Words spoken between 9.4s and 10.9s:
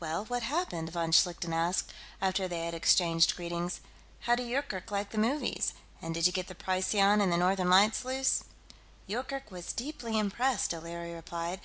was deeply impressed,"